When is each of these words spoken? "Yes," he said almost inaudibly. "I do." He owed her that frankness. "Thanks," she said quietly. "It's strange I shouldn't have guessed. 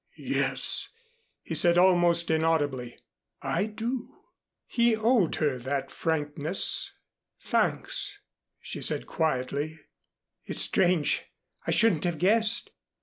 "Yes," 0.17 0.89
he 1.43 1.53
said 1.53 1.77
almost 1.77 2.31
inaudibly. 2.31 2.97
"I 3.43 3.67
do." 3.67 4.15
He 4.65 4.95
owed 4.95 5.35
her 5.35 5.59
that 5.59 5.91
frankness. 5.91 6.91
"Thanks," 7.45 8.17
she 8.59 8.81
said 8.81 9.05
quietly. 9.05 9.79
"It's 10.43 10.63
strange 10.63 11.25
I 11.67 11.71
shouldn't 11.71 12.05
have 12.05 12.17
guessed. 12.17 12.71